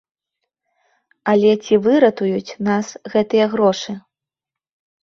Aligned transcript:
Але 1.35 1.51
ці 1.67 1.73
выратуюць 1.89 2.57
нас 2.71 2.85
гэтыя 3.17 3.45
грошы? 3.55 3.91